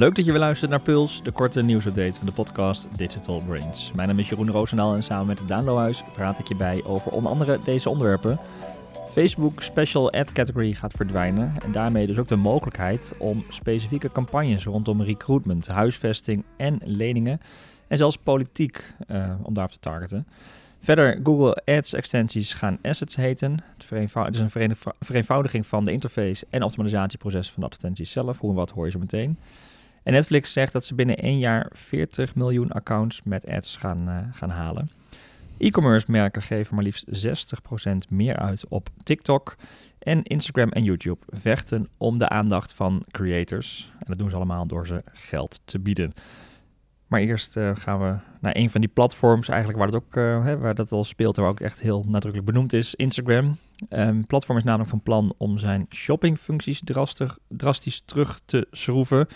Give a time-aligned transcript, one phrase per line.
[0.00, 3.92] Leuk dat je weer luistert naar Puls, de korte nieuwsupdate van de podcast Digital Brains.
[3.92, 7.12] Mijn naam is Jeroen Roosendaal en samen met het Downloadhuis praat ik je bij over
[7.12, 8.38] onder andere deze onderwerpen.
[9.12, 14.64] Facebook Special Ad Category gaat verdwijnen en daarmee dus ook de mogelijkheid om specifieke campagnes
[14.64, 17.40] rondom recruitment, huisvesting en leningen
[17.88, 20.26] en zelfs politiek uh, om daarop te targeten.
[20.82, 23.58] Verder, Google Ads extensies gaan assets heten.
[23.78, 28.38] Het, is een vereenvoudiging van de interface en optimalisatieproces van de advertenties zelf.
[28.38, 29.38] Hoe en wat hoor je zo meteen.
[30.02, 34.18] En Netflix zegt dat ze binnen één jaar 40 miljoen accounts met ads gaan, uh,
[34.32, 34.90] gaan halen.
[35.58, 39.56] E-commerce merken geven maar liefst 60% meer uit op TikTok.
[39.98, 43.92] En Instagram en YouTube vechten om de aandacht van creators.
[43.98, 46.12] En dat doen ze allemaal door ze geld te bieden.
[47.06, 50.44] Maar eerst uh, gaan we naar een van die platforms, eigenlijk waar dat ook uh,
[50.44, 53.56] hè, waar dat al speelt, waar ook echt heel nadrukkelijk benoemd is, Instagram.
[53.90, 59.26] Um, platform is namelijk van plan om zijn shoppingfuncties drastisch, drastisch terug te schroeven.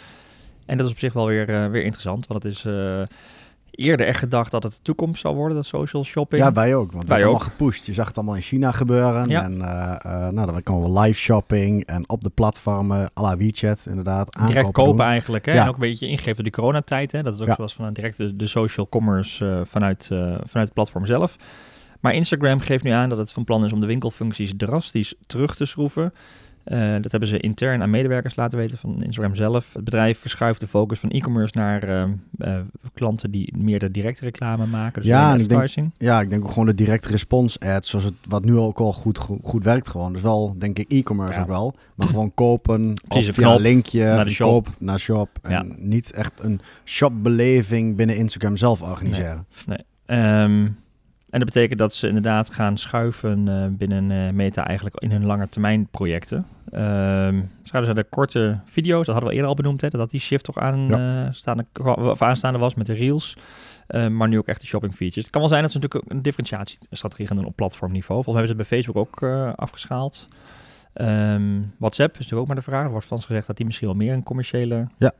[0.66, 2.66] En dat is op zich wel weer, uh, weer interessant, want het is
[3.70, 6.42] eerder echt gedacht dat het de toekomst zou worden, dat social shopping.
[6.42, 6.92] Ja, wij ook.
[6.92, 7.86] Want wij allemaal gepusht.
[7.86, 9.28] Je zag het allemaal in China gebeuren.
[9.28, 9.42] Ja.
[9.42, 13.36] En uh, uh, nou, dan komen we live shopping en op de platformen, à la
[13.36, 14.46] WeChat inderdaad.
[14.46, 15.06] Direct kopen doen.
[15.06, 15.46] eigenlijk.
[15.46, 15.52] Hè?
[15.52, 15.62] Ja.
[15.62, 17.12] En ook een beetje ingeven door die coronatijd.
[17.12, 17.22] Hè?
[17.22, 17.54] Dat is ook ja.
[17.54, 21.36] zoals van direct de, de social commerce vanuit, vanuit het platform zelf.
[22.00, 25.56] Maar Instagram geeft nu aan dat het van plan is om de winkelfuncties drastisch terug
[25.56, 26.12] te schroeven.
[26.66, 29.72] Uh, dat hebben ze intern aan medewerkers laten weten van Instagram zelf.
[29.72, 32.04] Het bedrijf verschuift de focus van e-commerce naar uh,
[32.38, 32.60] uh,
[32.94, 35.00] klanten die meer de directe reclame maken.
[35.00, 38.14] Dus ja, ik denk, ja, ik denk ook gewoon de directe response ads, zoals het
[38.28, 40.12] wat nu ook al goed, goed, goed werkt gewoon.
[40.12, 41.42] Dus wel, denk ik, e-commerce ja.
[41.42, 41.74] ook wel.
[41.94, 44.64] Maar gewoon kopen, Precies, of via een linkje, naar de shop.
[44.64, 45.28] Koop, naar shop.
[45.42, 45.64] En ja.
[45.78, 49.46] niet echt een shopbeleving binnen Instagram zelf organiseren.
[49.66, 49.78] Nee.
[50.06, 50.42] nee.
[50.42, 50.76] Um,
[51.34, 55.24] en dat betekent dat ze inderdaad gaan schuiven uh, binnen uh, Meta eigenlijk in hun
[55.24, 56.46] lange termijn projecten.
[56.72, 60.44] Um, ze de korte video's, dat hadden we eerder al benoemd, hè, dat die shift
[60.44, 61.24] toch aan, ja.
[61.24, 63.36] uh, staande, of aanstaande was met de reels.
[64.10, 65.22] maar nu ook echt de shopping features.
[65.22, 68.22] Het kan wel zijn dat ze natuurlijk een differentiatiestrategie gaan doen op platformniveau.
[68.22, 70.28] Volgens mij hebben ze het bij Facebook ook afgeschaald.
[70.94, 72.84] Um, WhatsApp is natuurlijk ook maar de vraag.
[72.84, 75.12] Er wordt van gezegd dat die misschien wel meer een commerciële ja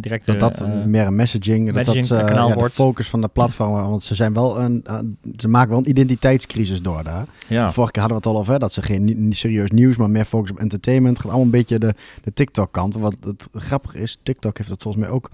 [0.00, 3.20] directe, dat dat uh, meer een messaging, messaging dat dat uh, ja, de focus van
[3.20, 4.98] de platform, want ze zijn wel een, uh,
[5.36, 7.26] ze maken wel een identiteitscrisis door daar.
[7.48, 7.70] Ja.
[7.70, 10.10] Vorige keer hadden we het al over, hè, dat ze geen niet serieus nieuws, maar
[10.10, 11.16] meer focus op entertainment.
[11.16, 12.94] Gaat allemaal een beetje de, de TikTok kant.
[12.94, 15.28] Wat het grappig is, TikTok heeft het volgens mij ook,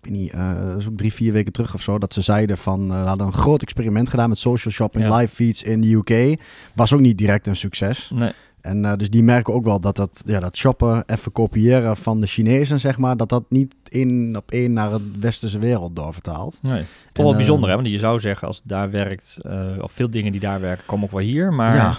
[0.00, 0.32] ik weet niet,
[0.72, 3.26] dat is ook drie, vier weken terug of zo, dat ze zeiden van, we hadden
[3.26, 5.16] een groot experiment gedaan met social shopping, ja.
[5.16, 6.40] live feeds in de UK.
[6.74, 8.10] Was ook niet direct een succes.
[8.14, 8.32] Nee.
[8.64, 12.20] En uh, dus die merken ook wel dat dat, ja, dat shoppen, even kopiëren van
[12.20, 16.58] de Chinezen, zeg maar, dat dat niet in op één naar de westerse wereld doorvertaalt.
[16.62, 16.84] Nee.
[17.12, 17.74] Toch wel uh, bijzonder, hè?
[17.74, 20.86] Want je zou zeggen, als het daar werkt, uh, of veel dingen die daar werken,
[20.86, 21.52] komen ook wel hier.
[21.52, 21.98] Maar ja.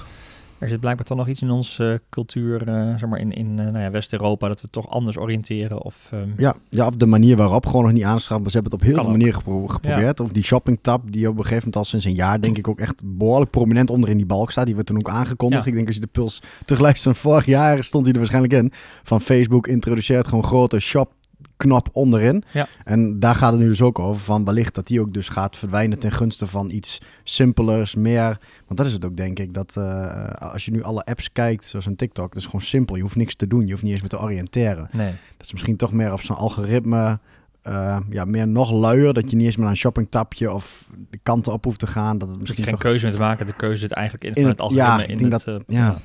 [0.58, 2.62] Er zit blijkbaar toch nog iets in onze cultuur,
[2.98, 5.82] zeg maar in, in nou ja, West-Europa, dat we toch anders oriënteren.
[5.82, 6.34] Of, um...
[6.38, 8.42] ja, ja, of de manier waarop gewoon nog niet aanschaffen.
[8.42, 10.18] Maar ze hebben het op heel veel manieren gepro geprobeerd.
[10.18, 10.26] Ja.
[10.26, 12.68] Of die shopping tab, die op een gegeven moment al sinds een jaar, denk ik,
[12.68, 14.66] ook echt behoorlijk prominent onder in die balk staat.
[14.66, 15.64] Die werd toen ook aangekondigd.
[15.64, 15.70] Ja.
[15.70, 18.72] Ik denk als je de puls terugluistert, vorig jaar stond hij er waarschijnlijk in.
[19.04, 21.14] Van Facebook introduceert gewoon grote shop
[21.58, 22.44] knop onderin.
[22.52, 22.68] Ja.
[22.84, 25.58] En daar gaat het nu dus ook over van wellicht dat die ook dus gaat
[25.58, 28.40] verdwijnen ten gunste van iets simpelers, meer.
[28.66, 31.66] Want dat is het ook denk ik, dat uh, als je nu alle apps kijkt,
[31.66, 32.96] zoals een TikTok, dat is gewoon simpel.
[32.96, 34.90] Je hoeft niks te doen, je hoeft niet eens meer te oriënteren.
[34.92, 35.12] Nee.
[35.38, 37.20] Dat is misschien toch meer op zo'n algoritme,
[37.68, 41.20] uh, ja, meer nog luier, dat je niet eens meer naar een shoppingtapje of de
[41.24, 42.18] kanten op hoeft te gaan.
[42.18, 42.82] Dat het misschien geen toch...
[42.82, 44.98] keuze meer te maken, de keuze zit eigenlijk in, in het, het algoritme.
[44.98, 45.98] Ja, ik denk het, dat, ja.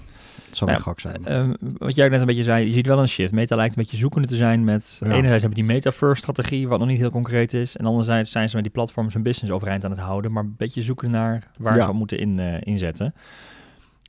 [0.50, 1.22] Het zou nou, gok zijn.
[1.28, 3.32] Uh, wat jij net een beetje zei, je ziet wel een shift.
[3.32, 5.00] Meta lijkt een beetje zoekende te zijn met...
[5.04, 5.10] Ja.
[5.10, 7.76] Enerzijds hebben die meta-first-strategie, wat nog niet heel concreet is.
[7.76, 10.32] En anderzijds zijn ze met die platforms hun business overeind aan het houden.
[10.32, 11.86] Maar een beetje zoeken naar waar ja.
[11.86, 13.14] ze moeten in, uh, inzetten.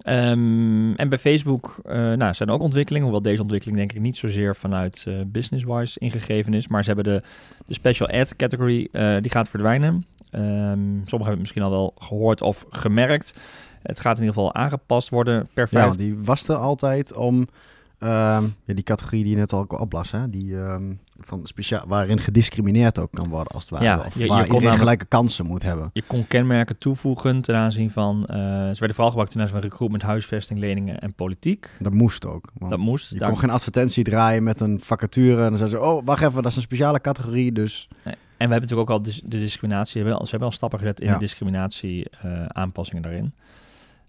[0.08, 4.00] Um, en bij Facebook uh, nou, zijn er ook ontwikkelingen, hoewel deze ontwikkeling denk ik
[4.00, 6.68] niet zozeer vanuit uh, business-wise ingegeven is.
[6.68, 7.22] Maar ze hebben de,
[7.66, 9.94] de special ad category, uh, die gaat verdwijnen.
[9.94, 13.34] Um, sommigen hebben het misschien al wel gehoord of gemerkt.
[13.84, 17.48] Het gaat in ieder geval aangepast worden per Ja, die was er altijd om
[18.00, 23.00] ja, die categorie die je net al oplas, hè, die um, van speciaal waarin gediscrimineerd
[23.00, 25.64] ook kan worden als het ware, Ja, of je- je waar iedereen gelijke kansen moet
[25.64, 25.90] hebben.
[25.94, 28.26] Je kon kenmerken toevoegen ten aanzien van...
[28.26, 31.70] eh, ze werden vooral gebruikt ten aanzien van recruitment, huisvesting, leningen en politiek.
[31.80, 32.50] Dat moest ook.
[32.58, 33.10] want Dat moest.
[33.10, 36.22] Je Daar- kon geen advertentie draaien met een vacature en dan zeiden ze, oh, wacht
[36.24, 39.92] even, dat is een speciale categorie, dus En we hebben natuurlijk ook al de discriminatie...
[40.02, 41.14] Ze hebben, al- stappen gezet in Ja.
[41.14, 43.34] de discriminatie eh, aanpassingen daarin.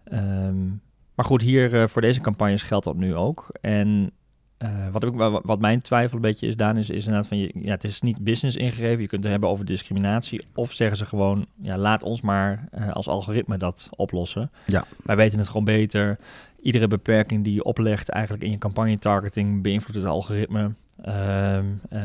[0.05, 0.67] Ehm,
[1.15, 3.49] maar goed, hier eh, voor deze campagnes geldt dat nu ook.
[3.61, 4.11] En
[4.59, 7.39] eh, wat, ook, wat, mijn twijfel een beetje is, Daan, is, is inderdaad van...
[7.39, 9.01] Je, ja, het is niet business ingegeven.
[9.01, 10.47] Je kunt het hebben over discriminatie.
[10.55, 14.51] Of zeggen ze gewoon, ja, laat ons maar eh, als algoritme dat oplossen.
[14.67, 14.85] Ja.
[15.05, 16.19] Wij weten het gewoon beter.
[16.61, 20.73] Iedere beperking die je oplegt eigenlijk in je campagne targeting beïnvloedt het algoritme.
[21.03, 21.65] Ehm,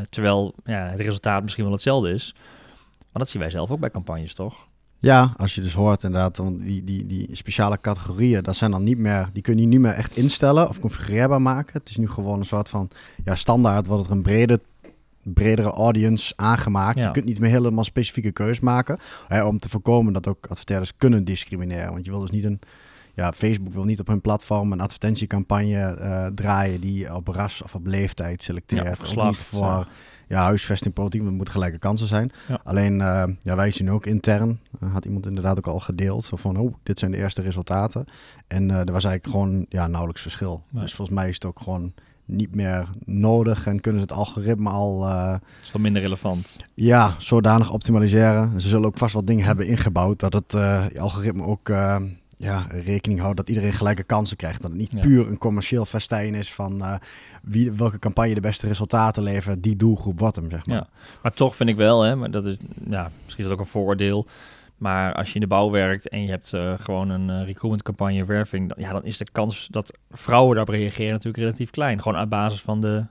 [0.10, 2.34] terwijl ja, het resultaat misschien wel hetzelfde is.
[3.12, 4.68] Maar dat zien wij zelf ook bij campagnes, toch?
[5.00, 8.84] Ja, als je dus hoort inderdaad, want die, die, die speciale categorieën, dat zijn dan
[8.84, 11.80] niet meer, die kun je niet meer echt instellen of configureerbaar maken.
[11.80, 12.90] Het is nu gewoon een soort van,
[13.24, 14.60] ja, standaard wordt er een brede,
[15.24, 16.98] bredere audience aangemaakt.
[16.98, 18.98] Je kunt niet meer helemaal specifieke keus maken,
[19.28, 21.92] hè, om te voorkomen dat ook adverteerders kunnen discrimineren.
[21.92, 22.60] Want je wil dus niet een,
[23.18, 27.76] ja, Facebook wil niet op hun platform een advertentiecampagne uh, draaien die op ras of
[27.76, 29.12] op leeftijd selecteert.
[29.12, 29.88] Ja, niet voor
[30.28, 32.32] ja, huisvesting, politiek, het moeten gelijke kansen zijn.
[32.64, 36.58] Alleen, uh, ja, wij zien ook intern, uh, had iemand inderdaad ook al gedeeld, van,
[36.58, 38.06] oh, dit zijn de eerste resultaten.
[38.48, 40.64] En er was eigenlijk gewoon ja, nauwelijks verschil.
[40.70, 41.94] Dus volgens mij is het ook gewoon
[42.26, 45.10] niet meer nodig en kunnen ze het algoritme al...
[45.10, 46.56] Uh, is minder relevant.
[46.74, 48.62] Ja, zodanig optimaliseren.
[48.62, 50.56] Ze zullen ook vast wat dingen hebben ingebouwd dat het
[50.98, 51.70] algoritme ook
[52.38, 54.62] ja, rekening houdt dat iedereen gelijke kansen krijgt.
[54.62, 56.96] Dat het niet puur een commercieel festijn is van uh,
[57.42, 60.76] wie, welke campagne de beste resultaten levert, die doelgroep wat hem, zeg maar.
[60.76, 60.88] Ja,
[61.22, 62.58] maar toch vind ik wel, hè, maar dat is
[62.90, 64.28] ja, misschien is dat ook een vooroordeel.
[64.78, 67.84] Maar als je in de bouw werkt en je hebt uh, gewoon een uh, recruitment
[67.84, 72.02] campagne werving, dan, ja, dan is de kans dat vrouwen daarop reageren natuurlijk relatief klein.
[72.02, 73.04] Gewoon op basis van de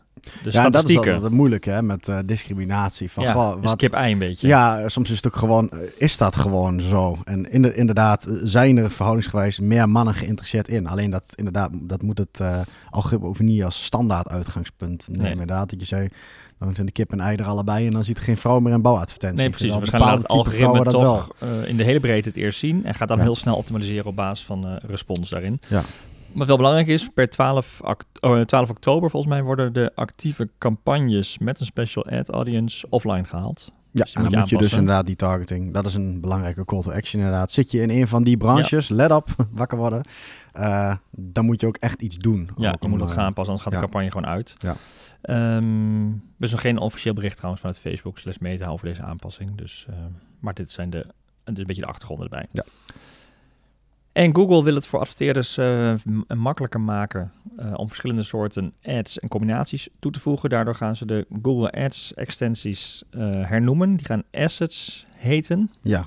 [0.43, 3.11] de ja, dat is altijd moeilijk hè, met uh, discriminatie.
[3.11, 4.47] Van, ja, goh, wat, kip-ei een beetje.
[4.47, 7.19] Ja, soms is het ook gewoon, eh, is dat gewoon zo?
[7.25, 10.87] En inderdaad zijn er verhoudingsgewijs meer mannen geïnteresseerd in.
[10.87, 12.61] Alleen dat, inderdaad, dat moet het uh,
[12.91, 15.31] algoritme ook niet als standaard uitgangspunt nemen.
[15.31, 16.09] Inderdaad, dat je zei,
[16.59, 18.73] dan zijn de kip en ei er allebei en dan ziet er geen vrouw meer
[18.73, 19.39] in bouwadvertentie.
[19.39, 19.71] Nee, precies.
[19.71, 21.63] Waarschijnlijk laat het algoritme dat toch wel.
[21.65, 24.47] in de hele breedte het eerst zien en gaat dan heel snel optimaliseren op basis
[24.47, 25.61] van respons daarin.
[25.69, 25.83] Ja.
[26.33, 27.81] Wat wel belangrijk is, per 12,
[28.47, 33.73] 12 oktober volgens mij worden de actieve campagnes met een special ad audience offline gehaald.
[33.91, 35.75] Ja, dus en dan moet je, dus inderdaad die targeting.
[35.75, 37.53] Dat is een belangrijke call to action inderdaad.
[37.53, 40.01] Zit je in een van die branches, let op, wakker worden.
[40.59, 42.51] Uh, dan moet je ook echt iets doen.
[42.57, 44.55] Ja, je moet het gaan aanpassen, anders gaat de campagne gewoon uit.
[44.59, 44.77] Ja.
[45.23, 49.57] Um, er is nog geen officieel bericht trouwens vanuit Facebook slash meta over deze aanpassing.
[49.57, 49.97] Dus, uh,
[50.41, 50.99] maar dit zijn de,
[51.45, 52.47] dit is een beetje de achtergronden erbij.
[52.53, 52.65] Ja.
[54.17, 55.95] En Google wil het voor adverteerders uh,
[56.37, 60.51] makkelijker maken uh, om verschillende soorten ads en combinaties toe te voegen.
[60.51, 63.97] Daardoor gaan ze de Google Ads extensies uh, hernoemen.
[63.97, 65.71] Die gaan assets heten.
[65.83, 66.07] Ja.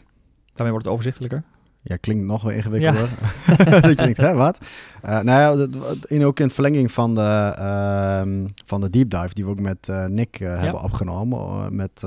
[0.53, 1.43] Daarmee wordt het overzichtelijker.
[1.81, 3.09] Ja, klinkt nog wel ingewikkelder.
[3.47, 3.55] Ja.
[3.79, 4.65] dat je denkt, hè, wat?
[5.05, 5.67] Uh, nou ja,
[6.07, 9.87] in, ook in verlenging van de, uh, van de deep dive die we ook met
[9.89, 10.47] uh, Nick ja.
[10.47, 11.75] hebben opgenomen.
[11.75, 12.03] met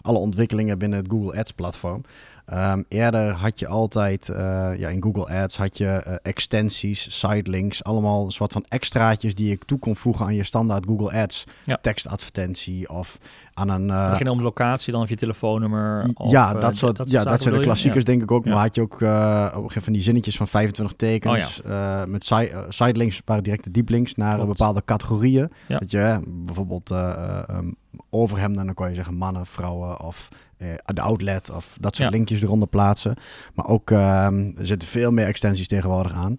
[0.00, 2.02] alle ontwikkelingen binnen het Google Ads platform.
[2.54, 4.26] Um, eerder had je altijd,
[4.78, 9.64] ja, in Google Ads had je extensies, sitelinks, allemaal een soort van extraatjes die ik
[9.64, 11.78] toe kon voegen aan je standaard Google Ads ja.
[11.80, 13.18] tekstadvertentie of
[13.54, 13.88] aan een...
[13.88, 16.10] Uh, Begin om locatie dan of je telefoonnummer?
[16.14, 18.44] Of, ja, dat, soort, dat ja, dat zijn de klassiekers denk ik ook.
[18.44, 23.22] Maar had je ook uh, van die zinnetjes van 25 tekens oh, met si sitelinks
[23.24, 25.50] waren directe dieplinks naar bepaalde categorieën.
[25.68, 27.74] Dat je bijvoorbeeld um,
[28.10, 32.10] overhemden, en dan kan je zeggen mannen, vrouwen of uh, de outlet of dat soort
[32.10, 33.16] linkjes eronder plaatsen.
[33.54, 36.36] Maar ook ehm, er zitten veel meer extensies tegenwoordig aan.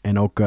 [0.00, 0.46] En ook, uh,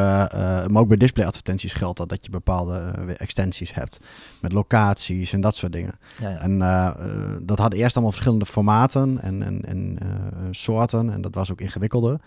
[0.67, 2.77] maar ook bij display advertenties geldt dat, dat je bepaalde
[3.17, 3.99] extensies hebt.
[4.41, 5.93] Met locaties en dat soort dingen.
[6.21, 6.39] Ja, ja.
[6.39, 6.59] En
[7.45, 9.97] dat hadden eerst allemaal verschillende formaten en, en, en
[10.51, 11.09] soorten.
[11.09, 12.19] En dat was ook ingewikkelder.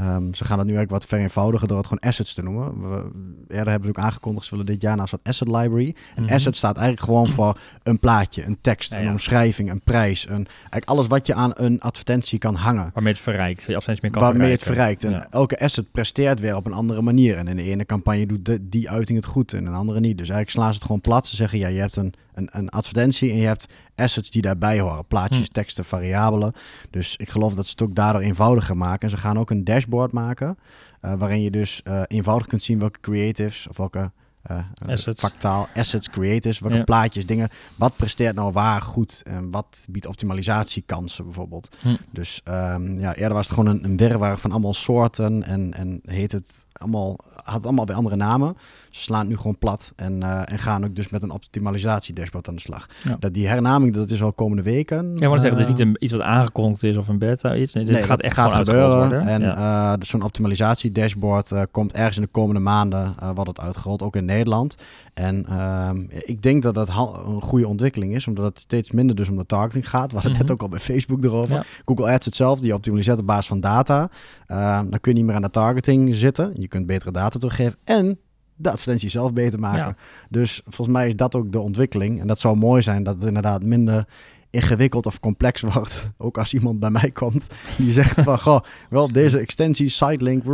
[0.00, 2.90] Um, ze gaan het nu eigenlijk wat vereenvoudigen door het gewoon assets te noemen.
[2.90, 3.10] We,
[3.48, 5.94] eerder hebben ze ook aangekondigd, ze willen dit jaar naar een soort asset library.
[6.14, 6.32] En mhm.
[6.32, 10.28] asset staat eigenlijk gewoon voor een plaatje, een tekst, een omschrijving, een prijs.
[10.28, 12.90] Een, eigenlijk alles wat je aan een advertentie kan hangen.
[12.94, 13.64] Waarmee het verrijkt.
[13.66, 15.04] Je meer kan Waarmee het verrijkt.
[15.04, 17.36] En elke asset presteert weer op een andere manier.
[17.36, 20.00] En in de ene campagne doet de, die uiting het goed en in de andere
[20.00, 20.18] niet.
[20.18, 21.26] Dus eigenlijk slaan ze het gewoon plat.
[21.26, 24.80] Ze zeggen, ja, je hebt een een, een advertentie en je hebt assets die daarbij
[24.80, 25.06] horen.
[25.06, 25.52] Plaatjes, hm.
[25.52, 26.52] teksten, variabelen.
[26.90, 29.00] Dus ik geloof dat ze het ook daardoor eenvoudiger maken.
[29.00, 30.58] En ze gaan ook een dashboard maken
[31.02, 34.10] uh, waarin je dus uh, eenvoudig kunt zien welke creatives of welke
[34.50, 35.20] uh, assets.
[35.20, 37.48] factaal assets, creators, welke plaatjes, dingen.
[37.76, 41.76] Wat presteert nou waar goed en wat biedt optimalisatiekansen bijvoorbeeld.
[41.80, 41.96] Hm.
[42.10, 46.00] Dus um, ja, eerder was het gewoon een, een wirwar van allemaal soorten en, en
[46.04, 48.56] heet het allemaal, had het allemaal bij andere namen.
[48.92, 52.14] Ze slaan het nu gewoon plat en, uh, en gaan ook dus met een optimalisatie
[52.14, 52.86] dashboard aan de slag.
[53.18, 55.16] Dat die hernaming, dat is al komende weken.
[55.16, 57.72] Ja, maar zeggen, het is niet een, iets wat aangekondigd is of een beta iets.
[57.72, 59.22] Nee, dit gaat echt gaat gebeuren.
[59.22, 59.96] En ja.
[59.96, 64.24] dus zo'n optimalisatie dashboard komt ergens in de komende maanden wat het uitgerold, ook in
[64.24, 64.76] Nederland.
[65.14, 69.28] En ehm, ik denk dat dat een goede ontwikkeling is, omdat het steeds minder dus
[69.28, 70.06] om de targeting gaat.
[70.06, 70.52] We hadden het net mhm.
[70.52, 71.66] ook al bij Facebook erover.
[71.84, 74.10] Google Ads hetzelfde, die optimaliseert op basis van data.
[74.46, 76.52] Ehm, dan kun je niet meer aan de targeting zitten.
[76.54, 78.18] Je kunt betere data teruggeven en
[78.62, 79.96] de advertentie zelf beter maken.
[80.28, 82.20] Dus volgens mij is dat ook de ontwikkeling.
[82.20, 84.06] En dat zou mooi zijn dat het inderdaad minder
[84.50, 86.10] ingewikkeld of complex wordt.
[86.18, 90.44] Ook als iemand bij mij komt die zegt van, goh, wel deze extensie, sitelink,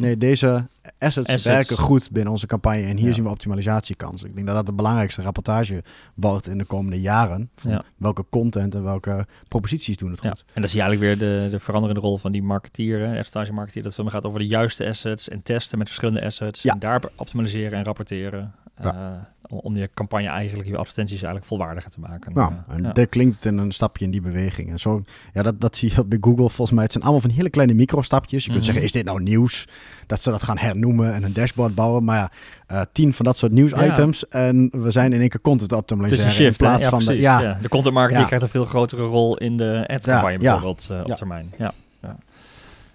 [0.00, 0.66] nee, deze
[1.02, 4.28] assets, werken goed binnen onze campagne en hier zien we optimalisatiekansen.
[4.28, 5.82] Ik denk dat dat de belangrijkste rapportage
[6.14, 7.50] wordt in de komende jaren.
[7.56, 10.44] Van Welke content en welke proposities doen het goed.
[10.54, 13.96] En dat is eigenlijk weer de, de veranderende rol van die marketeer, advertising marketeer, dat
[13.96, 16.64] het gaat over de juiste assets en testen met verschillende assets.
[16.64, 18.54] En daar optimaliseren en rapporteren.
[18.84, 22.32] Uh, om je campagne eigenlijk, je advertenties eigenlijk volwaardiger te maken.
[22.32, 23.04] Nou, uh, en ja.
[23.04, 24.70] klinkt het in een stapje in die beweging.
[24.70, 26.82] En zo, ja, dat, dat zie je bij Google volgens mij.
[26.82, 28.44] Het zijn allemaal van hele kleine microstapjes.
[28.44, 28.64] Je kunt mhm.
[28.72, 29.68] zeggen, is dit nou nieuws?
[30.06, 32.04] Dat ze dat gaan hernoemen en een dashboard bouwen.
[32.04, 32.30] Maar ja,
[32.76, 34.24] uh, tien van dat soort nieuwsitems.
[34.28, 34.38] Ja.
[34.38, 36.46] En we zijn in één keer content optimaliseren.
[36.46, 37.58] In plaats van de, ja.
[37.62, 41.52] De content marketing krijgt een veel grotere rol in de ad campagne bijvoorbeeld op termijn.
[41.58, 41.72] Ja.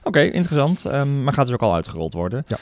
[0.03, 0.86] Oké, interessant.
[0.86, 2.44] Um, maar gaat dus ook al uitgerold worden.
[2.48, 2.58] Ja.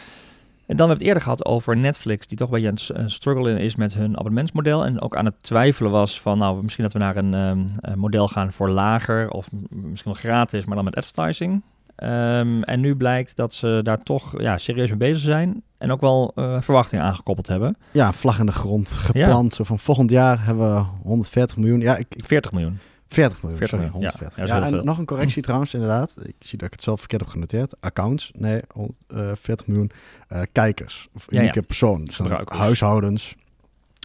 [0.67, 3.59] En dan hebben we het eerder gehad over Netflix, die toch bij een uh, struggle
[3.59, 4.85] is met hun abonnementsmodel.
[4.85, 8.27] En ook aan het twijfelen was van, nou, misschien dat we naar een, um, model
[8.27, 11.61] gaan voor lager of misschien wel gratis, maar dan met advertising.
[12.03, 16.01] Um, en nu blijkt dat ze daar toch ja, serieus mee bezig zijn en ook
[16.01, 17.77] wel uh, verwachtingen aangekoppeld hebben.
[17.91, 19.53] Ja, vlag in de grond gepland.
[19.53, 21.79] Zo van volgend jaar hebben we 140 miljoen.
[21.79, 22.79] Ja, ik, 40 miljoen.
[23.15, 24.47] 40 miljoen, 40 sorry, 140.
[24.47, 26.15] Ja, en nog een correctie trouwens, inderdaad.
[26.23, 27.75] Ik zie dat ik het zelf verkeerd heb genoteerd.
[27.79, 28.61] Accounts, nee,
[29.07, 29.91] 40 eh, miljoen
[30.29, 31.07] uh, kijkers.
[31.13, 32.05] Of unieke persoon.
[32.05, 33.35] Dus huishoudens.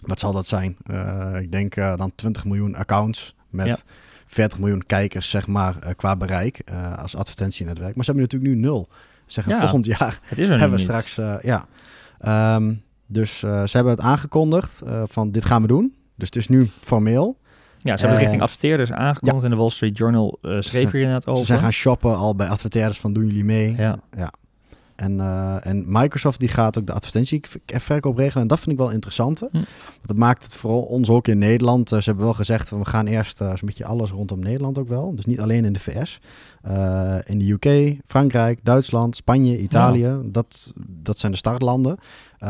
[0.05, 0.77] Wat zal dat zijn?
[0.91, 3.85] Uh, ik denk dan 20 miljoen accounts met
[4.25, 6.61] 40 miljoen kijkers, zeg maar, qua bereik
[6.95, 7.95] als advertentienetwerk.
[7.95, 8.87] Maar ze hebben natuurlijk nu nul.
[9.25, 11.65] Zeggen volgend jaar het is er hebben we straks, ja.
[12.55, 15.95] Um, dus ze hebben het aangekondigd van dit gaan we doen.
[16.15, 17.37] Dus het is nu formeel.
[17.83, 20.37] Ja, ze hebben uh, richting adverteerders aangekondigd in de Wall Street Journal.
[20.41, 21.39] Uh, schreef hier inderdaad over.
[21.39, 23.75] Ze zijn gaan shoppen al bij adverteerders van doen jullie mee.
[23.77, 23.99] Ja.
[24.17, 24.31] ja.
[24.95, 28.41] En, uh, en Microsoft die gaat ook de advertentieverkoop regelen.
[28.41, 29.39] En dat vind ik wel interessant.
[29.51, 29.61] Hm.
[30.05, 31.89] Dat maakt het vooral ons ook in Nederland.
[31.89, 34.87] ze hebben wel gezegd van we gaan eerst uh, een beetje alles rondom Nederland ook
[34.87, 35.15] wel.
[35.15, 36.19] Dus niet alleen in de VS.
[37.25, 40.19] in de UK, Frankrijk, Duitsland, Spanje, Italië.
[40.23, 41.97] Dat, dat zijn de startlanden.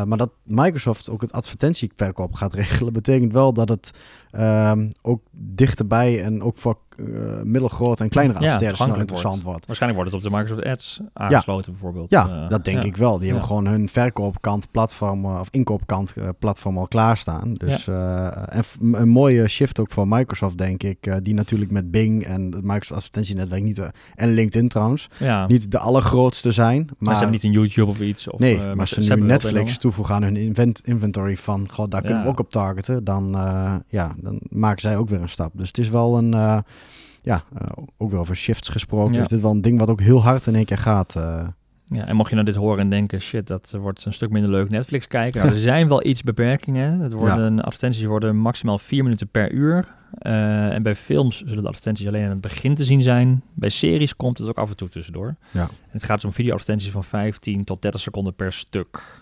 [0.05, 3.91] Maar dat Microsoft ook het advertentieverkoop gaat regelen, betekent wel dat het
[4.31, 9.65] um, ook dichterbij en ook voor uh, middelgrote en kleinere adverteerders ja, interessant wordt.
[9.65, 12.09] Waarschijnlijk wordt het op de Microsoft Ads aangesloten bijvoorbeeld.
[12.09, 13.17] Ja, uh, dat denk ik wel.
[13.17, 17.53] Die hebben gewoon hun verkoopkant platform of inkoopkant uh, platform al klaarstaan.
[17.53, 22.41] Dus en een mooie shift ook voor Microsoft denk ik, die natuurlijk met Bing en
[22.41, 25.07] het Microsoft advertentienetwerk niet en LinkedIn trouwens
[25.47, 26.77] niet de allergrootste zijn.
[26.77, 28.27] Maar, maar ze hebben niet een YouTube of iets.
[28.27, 32.23] Of, nee, maar ze, ze nu Netflix toevoegen aan hun inventory van, god, daar kunnen
[32.23, 33.03] we ook op targeten.
[33.03, 33.31] Dan
[33.87, 35.51] ja, dan maken zij ook weer een stap.
[35.55, 36.57] Dus het is wel een, uh,
[37.21, 39.13] ja, uh, ook weer over shifts gesproken.
[39.13, 39.21] Ja.
[39.21, 41.15] Is dit wel een ding wat ook heel hard in één keer gaat.
[41.15, 41.47] Uh.
[41.85, 44.51] Ja, en mocht je nou dit horen en denken, shit, dat wordt een stuk minder
[44.51, 45.41] leuk Netflix kijken.
[45.41, 46.99] Nou, er zijn wel iets beperkingen.
[46.99, 47.61] Het worden, ja.
[47.61, 49.87] Advertenties worden maximaal vier minuten per uur.
[50.21, 53.43] Uh, en bij films zullen de advertenties alleen aan het begin te zien zijn.
[53.53, 55.35] Bij series komt het ook af en toe tussendoor.
[55.51, 55.61] Ja.
[55.61, 59.21] En het gaat dus om videoadvertenties van 15 tot 30 seconden per stuk.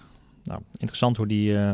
[0.49, 1.71] Nou, interessant hoe die uh,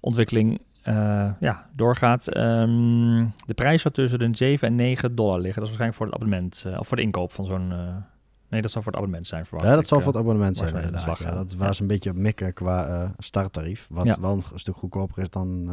[0.00, 2.36] ontwikkeling uh, ja, doorgaat.
[2.36, 5.62] Um, de prijs zou tussen de 7 en 9 dollar liggen.
[5.62, 7.70] Dat is waarschijnlijk voor het abonnement, uh, of voor de inkoop van zo'n...
[7.70, 7.96] Uh,
[8.48, 9.46] nee, dat zal voor het abonnement zijn.
[9.46, 11.18] Verwacht ja, dat zal voor het abonnement zijn inderdaad.
[11.18, 13.86] Ja, dat was een beetje op mikken qua starttarief.
[13.90, 14.20] Wat ja.
[14.20, 15.70] wel een stuk goedkoper is dan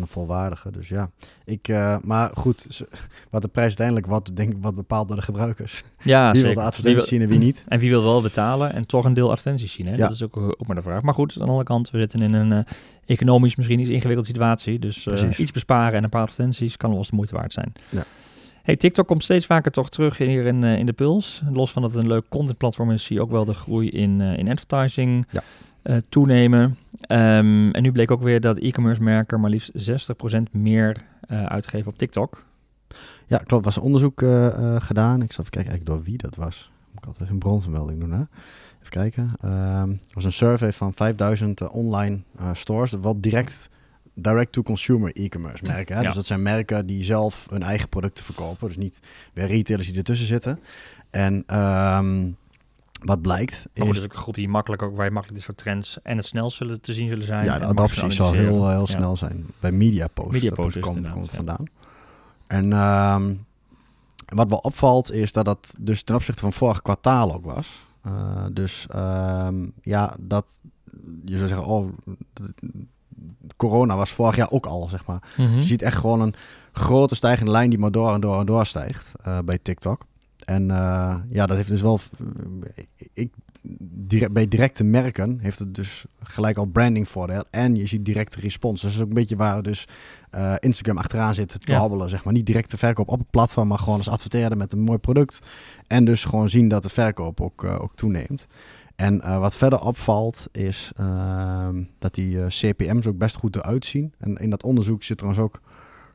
[0.00, 0.70] een volwaardige.
[0.70, 1.10] Dus ja,
[1.44, 2.84] ik, uh, maar goed,
[3.30, 5.82] wat de prijs uiteindelijk wat, denk wat bepaald door de gebruikers.
[6.02, 7.64] Ja, wie wil de advertenties zien en wie niet.
[7.68, 9.86] En wie wil wel betalen en toch een deel advertenties zien.
[9.86, 9.92] Hè?
[9.92, 9.98] Ja.
[9.98, 11.02] Dat is ook, ook maar de vraag.
[11.02, 12.58] Maar goed, aan de andere kant, we zitten in een uh,
[13.06, 14.78] economisch misschien iets ingewikkelde situatie.
[14.78, 17.72] Dus uh, iets besparen en een paar advertenties kan wel eens de moeite waard zijn.
[17.88, 18.04] Ja.
[18.62, 21.42] Hey, TikTok komt steeds vaker toch terug hier in, in de puls.
[21.52, 24.20] Los van dat het een leuk contentplatform is, zie je ook wel de groei in,
[24.20, 25.26] in advertising.
[25.30, 25.42] Ja.
[25.84, 26.78] Uh, toenemen.
[27.08, 31.90] Um, en nu bleek ook weer dat e-commerce merken maar liefst 60% meer uh, uitgeven
[31.90, 32.44] op TikTok.
[33.26, 33.64] Ja, klopt.
[33.64, 35.22] Was een onderzoek uh, gedaan.
[35.22, 36.70] Ik zal even kijken eigenlijk door wie dat was.
[36.90, 38.22] Moet ik altijd even een bronvermelding doen, hè?
[38.80, 39.32] Even kijken.
[39.44, 42.20] Um, er was een survey van 5000 online
[42.52, 43.70] stores, wat direct
[44.14, 45.94] direct-to-consumer e-commerce merken.
[45.94, 46.00] Hè?
[46.00, 46.06] Ja.
[46.06, 48.66] Dus dat zijn merken die zelf hun eigen producten verkopen.
[48.66, 50.60] Dus niet weer retailers die ertussen zitten.
[51.10, 52.36] En um,
[53.04, 53.66] wat blijkt.
[53.72, 56.50] Is een groep die makkelijk ook waar je makkelijk dit soort trends en het snel
[56.50, 57.44] zullen te zien zullen zijn.
[57.44, 59.46] Ja, de adoptie zal heel, heel snel zijn.
[59.60, 60.32] Bij MediaPost.
[60.32, 61.64] MediaPost komt, komt vandaan.
[62.46, 63.46] En um,
[64.26, 67.86] wat wel opvalt is dat dat dus ten opzichte van vorig kwartaal ook was.
[68.06, 68.12] Uh,
[68.52, 70.60] dus um, ja, dat
[71.24, 71.88] je zou zeggen, oh,
[73.56, 75.22] corona was vorig jaar ook al, zeg maar.
[75.36, 75.54] Mm -hmm.
[75.54, 76.34] Je ziet echt gewoon een
[76.72, 80.06] grote stijgende lijn die maar door en door en door stijgt uh, bij TikTok.
[80.44, 82.00] En uh, ja, dat heeft dus wel.
[83.12, 83.30] Ik,
[83.80, 87.44] direct, bij directe merken heeft het dus gelijk al branding voordeel.
[87.50, 88.80] En je ziet directe respons.
[88.80, 89.86] Dus dat is ook een beetje waar dus
[90.34, 92.08] uh, Instagram achteraan zit te ja.
[92.08, 92.32] zeg maar.
[92.32, 95.40] Niet directe verkoop op het platform, maar gewoon als adverteren met een mooi product.
[95.86, 98.46] En dus gewoon zien dat de verkoop ook, uh, ook toeneemt.
[98.96, 104.12] En wat verder opvalt is ehm, dat die CPM's ook best goed eruit zien.
[104.18, 105.60] En in dat onderzoek zit trouwens ook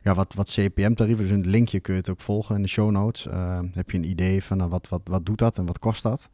[0.02, 1.24] ja, wat, wat CPM-tarieven.
[1.24, 3.28] Dus in het linkje kun je het ook volgen in de show notes.
[3.74, 6.30] heb je een idee van uh, wat, wat, wat doet dat en wat kost dat?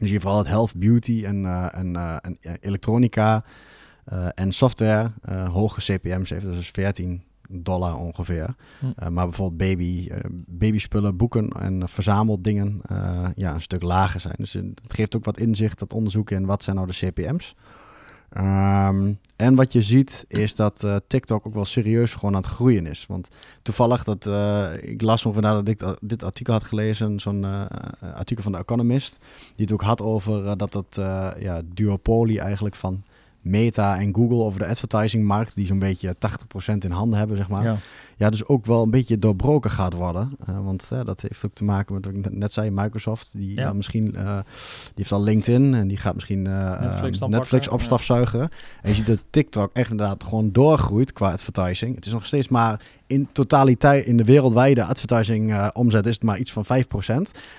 [0.00, 3.44] Dus je vooral het health, beauty en, uh, en, en elektronica
[4.34, 5.12] en software
[5.50, 6.44] hoge CPM's heeft.
[6.44, 8.54] Dus 14 dollar ongeveer.
[8.78, 9.12] Hm.
[9.12, 10.10] Maar bijvoorbeeld baby,
[10.46, 12.80] babyspullen, boeken en verzameldingen
[13.34, 14.34] ja, een stuk lager zijn.
[14.36, 17.54] Dus het geeft ook wat inzicht, dat onderzoek in wat zijn nou de CPM's.
[18.36, 22.86] Ehm, en wat je ziet is dat TikTok ook wel serieus gewoon aan het groeien
[22.86, 23.06] is.
[23.08, 23.28] Want
[23.62, 24.26] toevallig, dat,
[24.82, 27.44] ik las nog nadat ik dit artikel had gelezen, zo'n
[28.14, 29.18] artikel van The Economist,
[29.56, 30.86] die het ook had over dat dat
[31.38, 33.02] ja, duopolie eigenlijk van
[33.42, 37.64] Meta en Google over de advertisingmarkt, die zo'n beetje 80% in handen hebben, zeg maar.
[37.64, 37.78] Ja
[38.16, 40.32] ja, dus ook wel een beetje doorbroken gaat worden.
[40.50, 43.32] Uh, want uh, dat heeft ook te maken met wat ik net zei, Microsoft.
[43.36, 43.72] Die ja.
[43.72, 48.38] misschien, die heeft al LinkedIn en die gaat misschien Netflix, Netflix opstafzuigen.
[48.38, 48.48] Ja.
[48.82, 51.94] En je ziet dat TikTok echt inderdaad gewoon doorgroeit qua advertising.
[51.94, 56.38] Het is nog steeds maar in totaliteit in de wereldwijde advertising omzet is het maar
[56.38, 56.68] iets van 5%.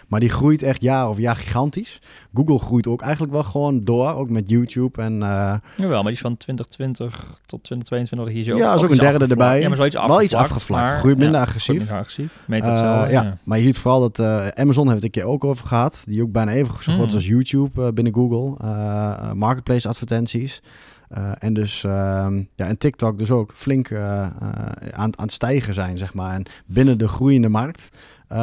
[0.08, 2.02] Maar die groeit echt jaar over jaar gigantisch.
[2.34, 5.14] Google groeit ook eigenlijk wel gewoon door, ook met YouTube en...
[5.18, 8.58] Jawel, maar die is van 2020 tot 2022 hier zo.
[8.58, 9.62] Ja, is ook een derde erbij.
[9.62, 10.92] Ja, maar zoiets Wel iets afgevlakt.
[10.92, 11.77] Groeit minder agressief.
[11.77, 12.32] Minder agressief.
[12.48, 13.38] Uh, ja.
[13.44, 16.04] maar je ziet vooral dat uh, Amazon heeft het een keer ook over gehad.
[16.06, 17.16] Die ook bijna even zo groot mm.
[17.16, 18.66] als YouTube uh, binnen Google.
[19.34, 20.62] marketplace advertenties.
[21.39, 24.34] en dus ehm, ja, en TikTok dus ook flink aan,
[24.94, 26.34] aan het stijgen zijn, zeg maar.
[26.34, 27.89] En binnen de groeiende markt
[28.29, 28.38] um,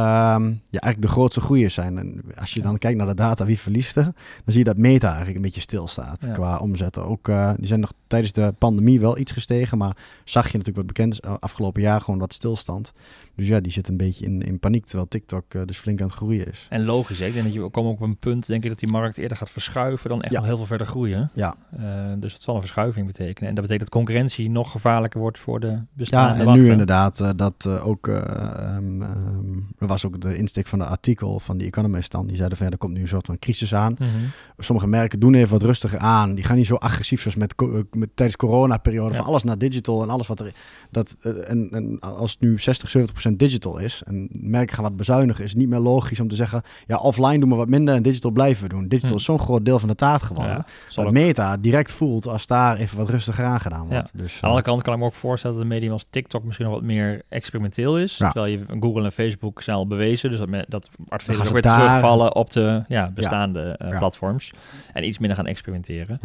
[0.70, 1.98] ja, eigenlijk de grootste groeiers zijn.
[1.98, 4.14] En als je dan kijkt naar de data, wie verliest er, dan
[4.46, 7.04] zie je dat Meta eigenlijk een beetje stilstaat qua omzetten.
[7.04, 10.76] Ook, uh, die zijn nog tijdens de pandemie wel iets gestegen, maar zag je natuurlijk
[10.76, 12.92] wat bekend is afgelopen jaar gewoon wat stilstand.
[13.36, 16.06] Dus ja, die zit een beetje in, in paniek, terwijl TikTok uh, dus flink aan
[16.06, 16.66] het groeien is.
[16.70, 17.26] En logisch, hè?
[17.26, 19.50] ik denk dat je komen op een punt, denk ik, dat die markt eerder gaat
[19.50, 21.30] verschuiven dan echt nog heel veel verder groeien.
[21.34, 21.54] Ja.
[21.80, 21.84] Uh,
[22.18, 23.48] dus dat zal een verschuiving betekenen.
[23.48, 27.32] En dat betekent dat concurrentie nog gevaarlijker wordt voor de bestaande Ja, en nu inderdaad
[27.36, 32.26] dat ook, um, um, was ook de insteek van de artikel van die Economist dan,
[32.26, 33.96] die zeiden van ja, er komt nu een soort van crisis aan.
[33.98, 34.30] Mm -hmm.
[34.58, 36.34] Sommige merken doen even wat rustiger aan.
[36.34, 37.54] Die gaan niet zo agressief zoals met,
[37.90, 39.16] met tijdens corona-periode, ja.
[39.16, 40.52] van alles naar digital en alles wat er...
[40.90, 42.96] Dat, en, en als het nu 60,
[43.30, 46.34] 70% digital is en merken gaan wat bezuinigen, is het niet meer logisch om te
[46.34, 48.88] zeggen, ja, offline doen we wat minder en digital blijven we doen.
[48.88, 49.16] Digital hm.
[49.16, 50.64] is zo'n groot deel van de taart geworden.
[50.88, 54.10] Ja, dat Meta direct voelt als daar even wat rustiger aan gedaan wordt.
[54.12, 54.20] Ja.
[54.20, 56.44] Dus, Aan de andere kant kan ik me ook voorstellen dat een medium als TikTok
[56.44, 58.16] misschien nog wat meer experimenteel is.
[58.16, 61.78] Terwijl je Google en Facebook zijn bewezen, dus dat, me, dat adverteerders ook weer daar...
[61.78, 64.52] terugvallen op de ja, bestaande uh, platforms.
[64.92, 66.20] En iets minder gaan experimenteren.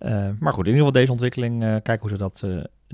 [0.00, 2.44] Uh, maar goed, in ieder geval deze ontwikkeling, uh, kijken hoe ze dat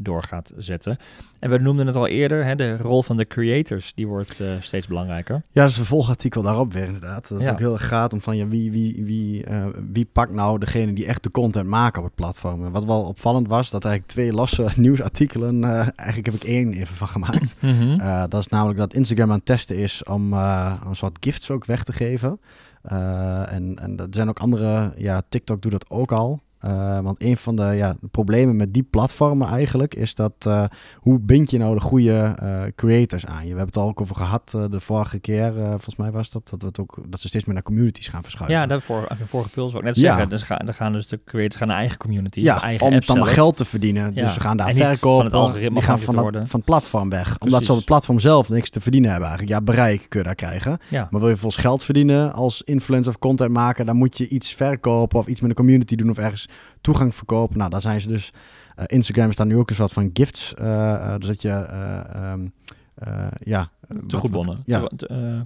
[0.01, 0.97] door gaat zetten.
[1.39, 4.53] En we noemden het al eerder, hè, de rol van de creators, die wordt uh,
[4.61, 5.35] steeds belangrijker.
[5.35, 7.29] Ja, dat is een volgartikel daarop weer inderdaad.
[7.29, 10.33] Dat het ook heel erg gaat om van ja, wie, wie, wie, uh, wie pakt
[10.33, 12.65] nou degene die echt de content maken op het platform.
[12.65, 16.73] En wat wel opvallend was, dat eigenlijk twee losse nieuwsartikelen, uh, eigenlijk heb ik één
[16.73, 17.55] even van gemaakt.
[17.65, 17.99] Mm -hmm.
[18.29, 21.85] dat is namelijk dat Instagram aan het testen is om een soort gifts ook weg
[21.85, 22.41] te geven.
[22.83, 26.41] en, en er zijn ook andere, ja, TikTok doet dat ook al.
[26.65, 30.65] Uh, want een van de ja, problemen met die platformen eigenlijk is dat uh,
[30.97, 33.51] hoe bind je nou de goede uh, creators aan je?
[33.53, 36.61] We hebben het al ook over gehad de vorige keer, volgens mij was dat, dat,
[36.61, 38.61] we het ook, dat ze steeds meer naar communities gaan verschuiven.
[38.61, 40.23] Ja, daarvoor, de vorige puls ook net zeggen.
[40.23, 40.27] Ja.
[40.29, 43.19] Dus gaan, dan gaan dus de creators gaan naar eigen community, ja, eigen om dan
[43.19, 44.15] maar geld te verdienen.
[44.15, 44.23] Ja.
[44.23, 47.23] Dus ze gaan daar verkopen, van het die gaan van, dat, van het platform weg.
[47.23, 47.43] Precies.
[47.43, 49.59] Omdat ze op het platform zelf niks te verdienen hebben eigenlijk.
[49.59, 50.79] Ja, bereik kun je daar krijgen.
[50.89, 51.09] Ja.
[51.11, 54.53] Maar wil je volgens geld verdienen als influencer of content maken, dan moet je iets
[54.55, 56.49] verkopen of iets met een community doen of ergens
[56.81, 57.59] toegang verkopen.
[57.59, 58.33] Nou, daar zijn ze dus.
[58.79, 60.55] Uh, Instagram is daar nu ook een soort van gifts.
[61.19, 61.67] Dus dat je.
[62.33, 62.53] Um,
[63.41, 63.71] ja.
[64.07, 64.63] Tegoedbonnen.
[64.65, 64.89] Ja.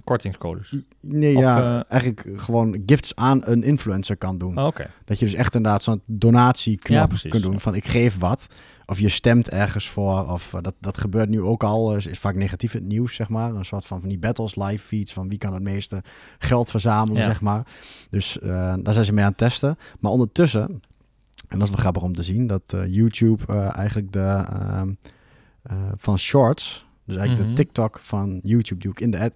[0.03, 0.75] kortingscodes.
[0.99, 1.85] Nee, of, ja.
[1.87, 4.57] eigenlijk gewoon gifts aan een influencer kan doen.
[4.57, 4.89] Oh, Oké.
[5.05, 7.59] Dat je dus echt inderdaad zo'n donatieknop ja, kunt doen.
[7.59, 8.47] Van ik geef wat.
[8.85, 10.27] Of je stemt ergens voor.
[10.27, 11.95] Of dat, dat gebeurt nu ook al.
[11.95, 13.53] Is, is vaak negatief het nieuws, zeg maar.
[13.53, 15.13] Een soort van van die battles, live feeds.
[15.13, 16.03] Van wie kan het meeste
[16.39, 17.67] geld verzamelen, zeg maar.
[18.09, 19.77] Dus daar zijn ze mee aan het testen.
[19.99, 20.81] Maar ondertussen
[21.47, 24.45] en dat is wel grappig om te zien, dat uh, YouTube uh, eigenlijk de
[25.71, 27.55] uh, van shorts, dus eigenlijk de mhm.
[27.55, 29.31] TikTok van YouTube, die ook in de,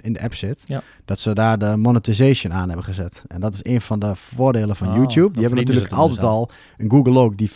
[0.00, 0.82] in de app zit, ja.
[1.04, 3.22] dat ze daar de monetization aan hebben gezet.
[3.26, 5.32] En dat is een van de voordelen van oh, YouTube.
[5.32, 7.50] Die hebben natuurlijk altijd dus al, en Google ook, die,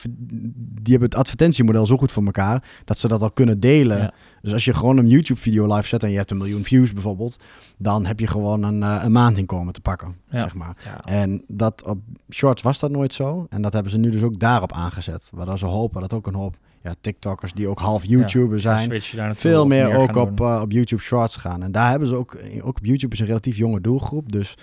[0.82, 3.98] die hebben het advertentiemodel zo goed voor elkaar, dat ze dat al kunnen delen.
[3.98, 6.92] Ja dus als je gewoon een YouTube-video live zet en je hebt een miljoen views
[6.92, 7.42] bijvoorbeeld,
[7.76, 10.76] dan heb je gewoon een, uh, een maandinkomen te pakken, zeg maar.
[11.04, 11.98] En dat op
[12.30, 13.46] Shorts was dat nooit zo.
[13.48, 15.30] En dat hebben ze nu dus ook daarop aangezet.
[15.34, 19.00] Waardoor ze hopen dat ook een hoop ja, TikTokkers die ook half YouTuber zijn,
[19.34, 21.62] veel meer, ook op, uh, op YouTube Shorts gaan.
[21.62, 24.32] En daar hebben ze ook, ook op YouTube is een relatief jonge doelgroep.
[24.32, 24.54] Dus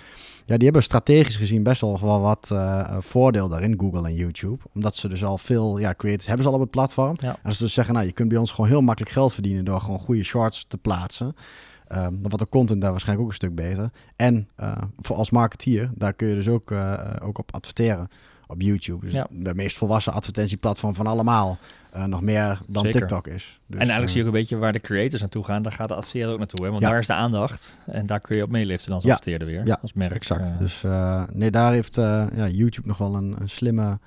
[0.46, 4.62] ja, die hebben strategisch gezien best wel, wel wat uh, voordeel daarin, Google en YouTube.
[4.74, 7.16] Omdat ze dus al veel ja, creators hebben ze al op het platform.
[7.20, 9.64] En als ze dus zeggen, nou, je kunt bij ons gewoon heel makkelijk geld verdienen
[9.64, 11.26] door gewoon goede shorts te plaatsen.
[11.26, 11.34] Um,
[11.96, 13.90] dan wordt de content daar waarschijnlijk ook een stuk beter.
[14.16, 16.72] En uh, voor als marketeer, daar kun je dus ook,
[17.22, 18.08] ook op adverteren
[18.48, 19.06] op YouTube.
[19.06, 21.58] Dus de meest volwassen advertentieplatform van allemaal.
[21.96, 23.60] Uh, nog meer dan TikTok is.
[23.66, 25.62] Dus, en eigenlijk zie je ook een beetje waar de creators naartoe gaan.
[25.62, 26.64] Daar gaat de adverteerder ook naartoe.
[26.64, 26.70] Hè?
[26.70, 27.78] Want daar is de aandacht.
[27.86, 29.10] En daar kun je op meeliften als ja.
[29.10, 29.66] adverteerder weer.
[29.66, 30.12] Ja, als merk.
[30.12, 30.58] exact.
[30.58, 30.84] Dus
[31.32, 33.98] nee, daar heeft ja, YouTube nog wel een, een slimme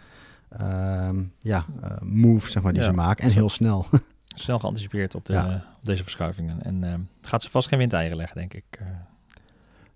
[0.49, 1.65] ehm, ja,
[2.01, 3.23] move zeg maar, die ze maken.
[3.23, 3.85] En heel snel.
[4.35, 6.63] snel geanticipeerd op, de, op deze verschuivingen.
[6.63, 8.79] En uh, gaat ze vast geen windeieren leggen, denk ik.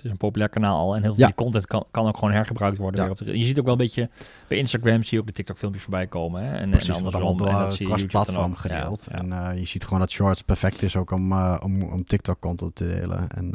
[0.06, 0.96] Is een populair kanaal al.
[0.96, 1.26] En heel veel ja.
[1.26, 3.04] die content kan, kan ook gewoon hergebruikt worden.
[3.04, 3.10] Ja.
[3.10, 4.10] Op de, je ziet ook wel een beetje...
[4.48, 6.44] Bij Instagram zie je ook de TikTok-filmpjes voorbij komen.
[6.44, 6.58] Hè?
[6.58, 9.08] En, Precies, en wat allemaal door het platform gedeeld.
[9.08, 12.88] En uh, je ziet gewoon dat Shorts perfect is ook om, om, om TikTok-content te
[12.88, 13.30] delen.
[13.30, 13.54] En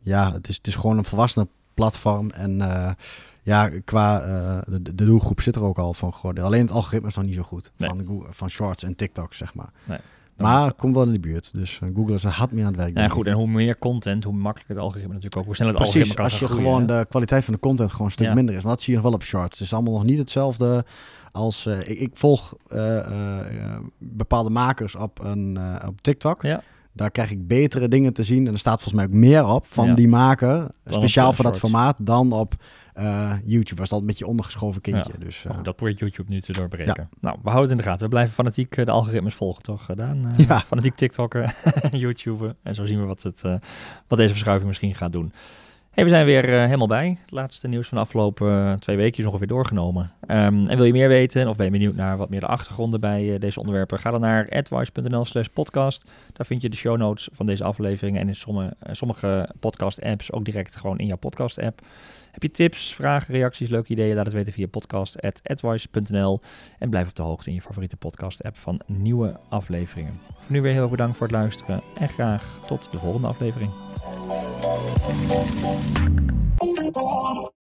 [0.00, 2.30] ja, het is, het is gewoon een volwassen platform.
[2.30, 2.60] En
[3.42, 6.44] ja, qua uh, de, de, doelgroep zit er ook al van geworden.
[6.44, 7.70] Alleen het algoritme is nog niet zo goed.
[7.78, 9.70] Van, van shorts en TikTok, zeg maar.
[9.84, 9.98] Nee.
[10.40, 11.54] Maar komt wel in de buurt.
[11.54, 12.98] Dus uh, Google is er hard mee aan het werk.
[12.98, 13.26] Ja, goed.
[13.26, 15.44] En hoe meer content, hoe makkelijker het algoritme natuurlijk ook.
[15.44, 18.12] Hoe sneller het Precies, algoritme als je gewoon de kwaliteit van de content gewoon een
[18.12, 18.62] stuk minder is.
[18.62, 19.58] Want dat zie je nog wel op shorts.
[19.58, 20.84] Het is allemaal nog niet hetzelfde
[21.32, 21.66] als...
[21.66, 22.54] Uh, ik, ik, volg
[23.98, 26.42] bepaalde makers op, een, op TikTok.
[26.42, 26.60] Ja.
[27.00, 28.46] Daar krijg ik betere dingen te zien.
[28.46, 30.66] En er staat volgens mij ook meer op van die maker.
[30.84, 31.96] speciaal voor dat formaat.
[31.98, 32.54] Dan op
[32.98, 35.12] uh, YouTube was dat een beetje ondergeschoven kindje.
[35.18, 37.08] Dus, uh, dat probeert YouTube nu te doorbreken.
[37.20, 38.02] Nou, we houden het in de gaten.
[38.02, 39.84] We blijven fanatiek uh, de algoritmes volgen, toch?
[39.84, 40.32] Gedaan.
[40.48, 40.60] ja.
[40.60, 41.54] Fanatiek TikTokken,
[41.90, 42.56] YouTube.
[42.62, 43.42] En zo zien we wat, het,
[44.06, 45.32] wat deze verschuiving misschien gaat doen.
[45.90, 47.18] Hey, we zijn weer helemaal bij.
[47.20, 50.12] Het laatste nieuws van de afgelopen twee weken is ongeveer doorgenomen.
[50.20, 53.00] Um, en wil je meer weten of ben je benieuwd naar wat meer de achtergronden
[53.00, 53.98] bij deze onderwerpen?
[53.98, 56.04] Ga dan naar advice.nl slash podcast.
[56.32, 60.32] Daar vind je de show notes van deze aflevering en in sommige, sommige podcast apps
[60.32, 61.80] ook direct gewoon in jouw podcast app.
[62.30, 64.14] Heb je tips, vragen, reacties, leuke ideeën?
[64.14, 66.40] Laat het weten via podcast.advice.nl.
[66.78, 70.20] En blijf op de hoogte in je favoriete podcast-app van nieuwe afleveringen.
[70.38, 71.82] Voor nu weer heel erg bedankt voor het luisteren.
[71.98, 73.89] En graag tot de volgende aflevering.
[74.02, 74.08] よ
[76.82, 77.52] いしょ。